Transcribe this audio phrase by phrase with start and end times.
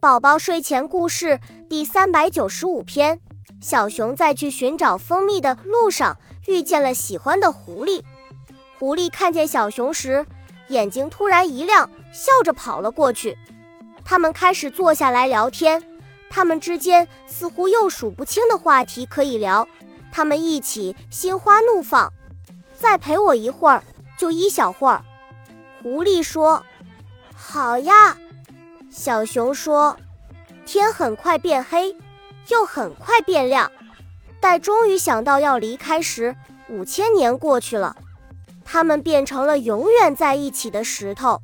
[0.00, 1.38] 宝宝睡前故事
[1.68, 3.20] 第三百九十五篇：
[3.60, 8.02] 小熊在去寻找蜂蜜的路上遇见了喜欢的狐狸。
[8.78, 10.24] 狐狸看见小熊时，
[10.68, 13.36] 眼睛突然一亮，笑着跑了过去。
[14.02, 15.82] 他们开始坐下来聊天，
[16.30, 19.68] 他们之间似乎有数不清的话题可以聊。
[20.10, 22.10] 他们一起心花怒放。
[22.74, 23.84] 再陪我一会儿，
[24.16, 25.04] 就一小会儿。
[25.82, 26.64] 狐狸说
[27.36, 28.16] ：“好呀。”
[28.90, 29.96] 小熊说
[30.66, 31.96] ：“天很快变黑，
[32.48, 33.70] 又很快变亮。
[34.40, 36.34] 待终于想到要离开时，
[36.68, 37.96] 五千年过去了，
[38.64, 41.40] 他们变成了永远在一起的石头。”